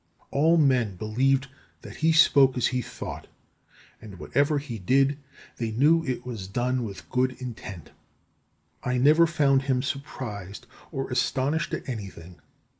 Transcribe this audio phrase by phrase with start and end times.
[0.31, 1.47] All men believed
[1.83, 3.27] that he spoke as he thought;
[4.01, 5.19] and whatever he did,
[5.57, 7.91] they knew it was done with good intent.
[8.83, 12.41] I never found him surprised or astonished at anything.